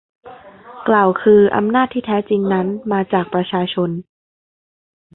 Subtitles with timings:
[0.87, 3.89] กล่าวคืออำนาจที่แท้จริงนั้นมาจากประชาชน